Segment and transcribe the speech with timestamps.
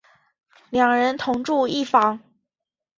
[0.71, 2.19] 两人同住一房。